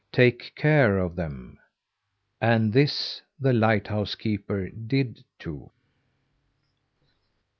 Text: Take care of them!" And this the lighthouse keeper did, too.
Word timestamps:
Take 0.11 0.55
care 0.55 0.97
of 0.97 1.15
them!" 1.15 1.59
And 2.41 2.73
this 2.73 3.21
the 3.39 3.53
lighthouse 3.53 4.15
keeper 4.15 4.67
did, 4.71 5.23
too. 5.37 5.69